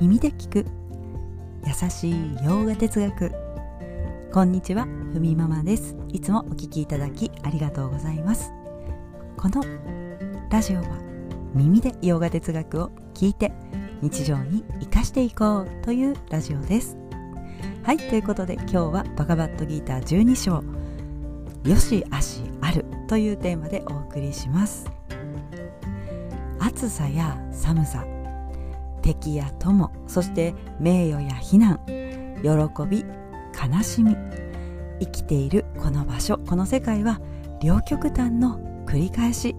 [0.00, 0.66] 耳で聞く。
[1.64, 3.32] 優しい洋画哲学。
[4.32, 5.94] こんにちはふみママです。
[6.08, 8.50] いつもお聞きいただきありがとうございます。
[9.36, 9.62] この
[10.50, 10.98] ラジオは
[11.54, 13.52] 耳で洋画哲学を聞いて
[14.02, 16.96] 日常に生かしていこうというラジオです。
[17.84, 20.64] はいということで今日はバカバットギーター12章
[21.70, 24.90] よしあしあるというテーマでお送りします。
[26.58, 28.04] 暑さや寒さ
[29.04, 31.78] 敵や友そして名誉や非難
[32.42, 33.04] 喜び
[33.54, 34.16] 悲しみ
[34.98, 37.20] 生きているこの場所この世界は
[37.62, 39.54] 両極端の繰り返し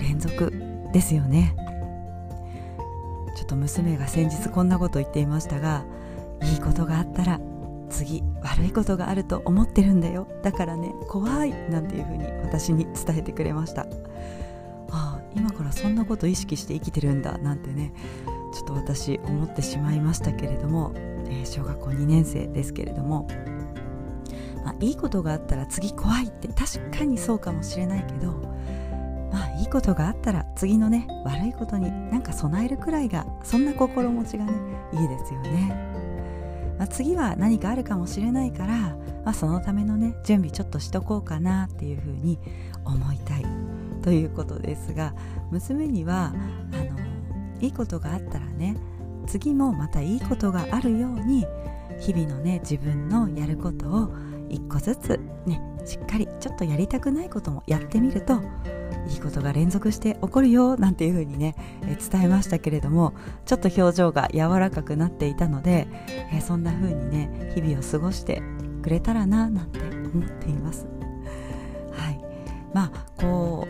[0.00, 0.52] 連続
[0.92, 1.54] ですよね。
[3.36, 5.84] ちょっと娘が先日こんなこと言っていましたが
[6.42, 7.40] いいことがあったら
[7.90, 10.26] 次悪いことがあると思ってるんだよ。
[10.42, 13.86] だからね怖いなんていうふうに私に伝えてくれました。
[15.34, 17.92] 今からそんなこと意識して生きてるんだなんてね
[18.52, 23.28] ちょっと私思ってしまいましたけれども、えー、小学校2年生ですけれども、
[24.64, 28.32] まあ、いいことがあったら次怖いって確かにそうかもしれないけど
[29.32, 34.52] まあいいことがあったら次のね悪いことになんか備えるくらいがそんな心持ちがね
[34.92, 42.40] いいですよね、まあ、次は何かあるかもしれないから、まあ、そのためのね準備ちょっとしとこうかなっていうふうに
[42.84, 43.69] 思いたい。
[44.02, 45.14] ということですが
[45.50, 46.32] 娘には
[46.72, 48.76] あのいいことがあったらね
[49.26, 51.46] 次もまたいいことがあるように
[51.98, 54.10] 日々のね自分のやることを
[54.48, 58.40] 一個ずつねしっかりちょっとやりたくないこともやってみると
[59.08, 65.88] いいことが連続して起こるよなんていう風にね、え伝えましたけれどもちょっと表情が柔らかくなっていたので、
[66.32, 68.42] えそんな風にね日々を過ごして
[68.82, 70.86] くれたらななんて思っています。
[71.92, 72.20] はい。
[72.72, 73.69] まあこう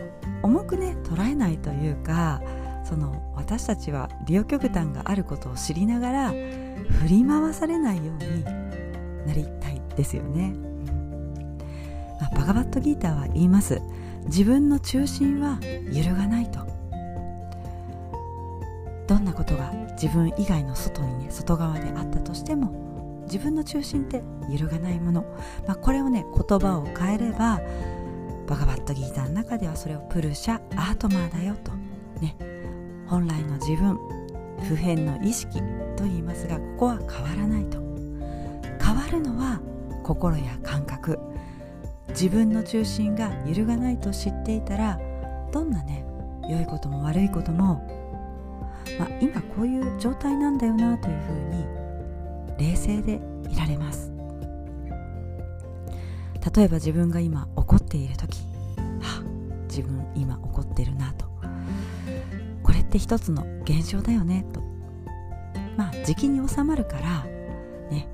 [1.91, 2.41] というか
[2.85, 8.43] その私たちは両極端があることを知りながら振り回されないように
[9.25, 10.53] なりたいですよね、
[12.19, 13.81] まあ、バガバットギーターは言います。
[14.25, 15.59] 自分の中心は
[15.91, 16.59] 揺るがないと。
[19.07, 25.25] どんなことが自分以外の外にね外側であったとしても自分の中心って揺るがないもの、
[25.67, 27.59] まあ、これをね言葉を変えれば
[28.47, 31.80] バガバットギーターの中ではそれをプルシャアートマーだよと。
[32.21, 32.35] ね。
[33.07, 33.99] 本来の自分
[34.61, 35.59] 普遍の意識
[35.97, 37.79] と言いますがここは変わらないと。
[38.83, 39.59] 変わるのは
[40.03, 41.19] 心や感覚。
[42.09, 44.99] 自分の中心が揺るがないと知っていたら
[45.51, 46.05] どんなね
[46.49, 47.87] 良いことも悪いことも、
[48.99, 54.11] まあ、今こういう状態なんだよなというふうに冷静でいられます。
[56.55, 58.39] 例えば自分が今怒っている時
[58.99, 59.23] はあ
[59.69, 61.30] 自分今怒ってるなと。
[62.91, 64.59] って一つの現象だよねと。
[65.77, 67.23] まあ時期に収まるから
[67.89, 68.05] ね。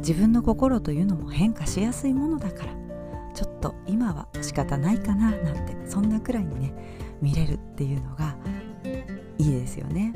[0.00, 2.72] 自分の心というのも変化しやすいものだから
[3.34, 6.72] ちょっと今は仕方ないかななんてそんなくらいにね
[7.20, 8.36] 見れるっていうのが
[9.38, 10.14] いいですよね。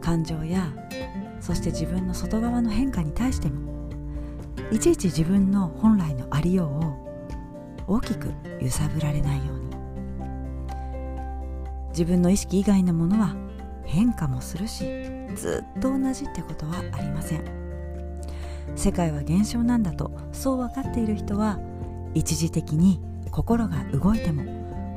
[0.00, 0.72] 感情や
[1.40, 3.90] そして自分の外側の変化に対しても
[4.70, 6.66] いちいち自分の本来のありよ
[7.86, 9.69] うを大きく揺さぶられないように
[11.90, 13.34] 自分の意識以外のものは
[13.84, 14.84] 変化もするし
[15.34, 17.60] ずっと同じってことはありません。
[18.76, 21.58] 世界は現象なんだとそう分かっている人は
[22.14, 24.42] 一時的に心が動いても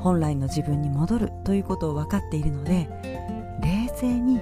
[0.00, 2.88] 本来の自分に戻るということを分かっているので
[3.62, 4.34] 冷静に、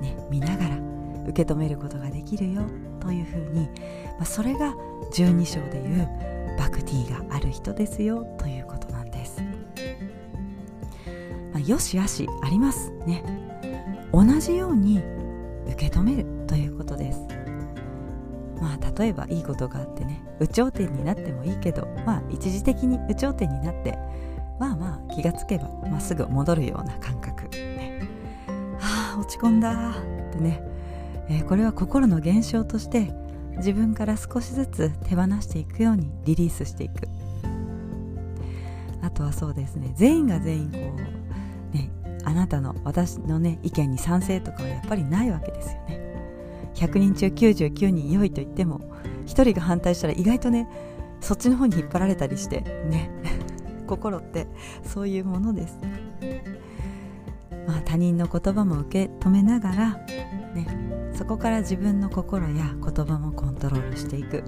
[0.00, 0.78] ね、見ながら
[1.28, 2.62] 受け止めることができるよ
[3.00, 3.66] というふうに、
[4.18, 4.74] まあ、それが
[5.12, 6.08] 12章でいう
[6.58, 8.53] バクティがある人ですよという
[11.54, 12.90] まあ、よしあしあります。
[13.06, 13.22] ね。
[14.12, 14.98] 同じように
[15.68, 17.20] 受け止めるということです。
[18.60, 23.98] まあ例えばいいことがあってね有頂天になってもいいけどまあ一時的に有頂天になって
[24.58, 27.48] まあまあ気がつけば、まあ、すぐ戻るような感覚。
[27.48, 28.08] ね。
[28.78, 29.90] はあ落ち込んだ。
[29.90, 30.60] ってね。
[31.28, 33.12] えー、これは心の現象として
[33.56, 37.08] 自分から少しずつ手放していくようにリリースしていく。
[39.02, 41.23] あとはそうですね全員が全員こう
[42.34, 46.04] なたの私のね意見に賛成とかはやっぱりないわけですよね。
[46.74, 48.80] 100人中99人良いと言っても
[49.26, 50.68] 1人が反対したら意外とね
[51.20, 53.10] そっちの方に引っ張られたりしてね
[53.86, 54.46] 心って
[54.82, 55.78] そういうものです。
[57.66, 59.90] まあ他人の言葉も受け止めながら
[60.54, 60.66] ね
[61.14, 64.42] そこから自分の心や言葉もコントロールしていく、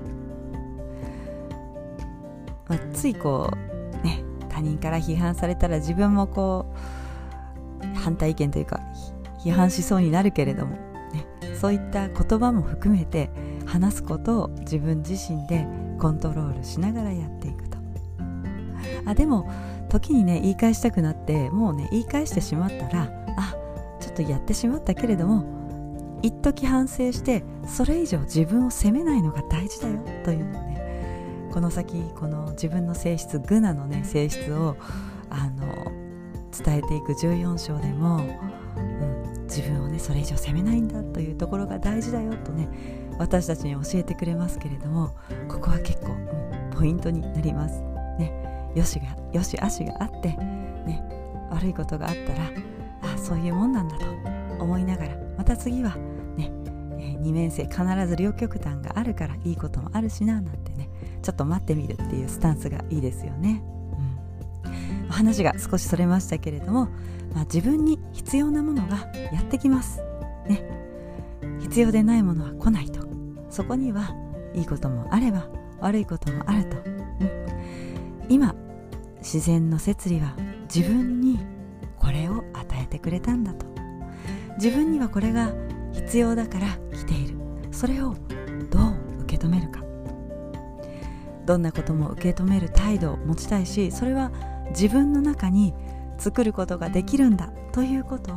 [2.69, 3.50] まあ、ついこ
[4.03, 6.96] うね他人から批判されたら自分もこう
[8.06, 8.81] 反対意見というか
[9.44, 10.76] 批判しそうになるけれども、
[11.12, 11.26] ね、
[11.61, 13.31] そういった言葉も含めて
[13.67, 15.67] 話すことを自分自身で
[15.99, 17.76] コントロールしながらやっていくと。
[19.06, 19.50] あでも
[19.88, 23.55] 時にね言い返したくなってもうね言い返してしまったらあ
[24.00, 34.76] ちょっとやってしまったけれども一時反省してそれ以上自分を責めないのが大事だよというのをねこの先この自分の性質グナのね性質を
[35.31, 35.96] あの
[36.62, 38.25] 伝えていく14章でも、
[38.76, 42.69] うん、自分をねそれ以上責めないんだというところが大事だよとね
[43.19, 45.14] 私たちに教えてくれますけれども
[45.49, 47.81] ここは結構、うん、ポイントになります。
[48.19, 48.32] ね、
[48.75, 51.03] よしがよし悪しがあって、ね、
[51.50, 52.50] 悪いことがあったら
[53.14, 54.06] あそういうもんなんだと
[54.62, 55.94] 思いながらまた次は
[56.37, 56.50] ね、
[56.99, 60.88] えー、二面性必ず両極端があるからいいこともあるしななんてね
[61.23, 63.62] ちょっと待ってみるっていうスタンスがいいですよね。
[65.17, 66.89] 話が少しそれましたけれども、
[67.35, 68.99] まあ、自分に必要なものが
[69.33, 70.01] やってきます。
[70.47, 70.63] ね、
[71.61, 73.07] 必要でないものは来ないと。
[73.49, 74.15] そこには
[74.55, 75.49] いいこともあれば
[75.81, 77.47] 悪いこともあると、うん、
[78.29, 78.55] 今
[79.19, 80.35] 自然の摂理は
[80.75, 81.39] 自分に
[81.99, 83.65] これを与えてくれたんだと。
[84.59, 85.53] 自分にはこれが
[85.93, 87.37] 必要だから来ている。
[87.73, 88.15] それを
[88.71, 88.79] ど
[89.19, 89.87] う受け止めるか。
[91.47, 94.33] どんなことも受け止める態度を持ちたいしそれは
[94.71, 95.75] 自分の中に
[96.19, 98.37] 作ることができるんだということを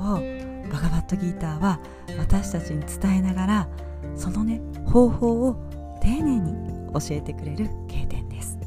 [0.71, 1.79] バガバットギーターは
[2.17, 3.67] 私たちに伝えながら
[4.15, 5.55] そのね方法を
[6.01, 6.53] 丁寧に
[6.93, 8.57] 教えてくれる経典です。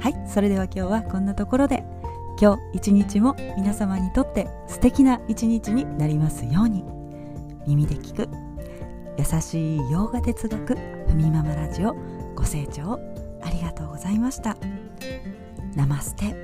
[0.00, 1.84] はいそれでは今日はこんなところで。
[2.40, 6.84] 今日一日も皆様にとって素敵な一日になりますように。
[7.66, 8.28] 耳で聞く。
[9.16, 10.76] 優しい洋画哲学。
[11.06, 11.94] ふみママラジオ。
[12.34, 12.98] ご清聴
[13.42, 14.56] ありがとうございました。
[15.76, 16.34] ナマステ。